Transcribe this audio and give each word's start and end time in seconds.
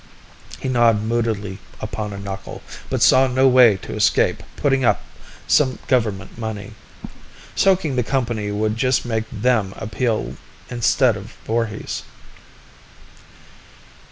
He 0.59 0.67
gnawed 0.67 1.03
moodily 1.03 1.59
upon 1.79 2.11
a 2.11 2.17
knuckle, 2.17 2.63
but 2.89 3.03
saw 3.03 3.27
no 3.27 3.47
way 3.47 3.77
to 3.83 3.93
escape 3.93 4.41
putting 4.55 4.83
up 4.83 5.03
some 5.45 5.77
government 5.87 6.39
money. 6.39 6.73
Soaking 7.53 7.97
the 7.97 8.01
company 8.03 8.49
would 8.49 8.77
just 8.77 9.05
make 9.05 9.25
them 9.31 9.75
appeal 9.77 10.37
instead 10.71 11.15
of 11.15 11.35
Voorhis. 11.45 12.01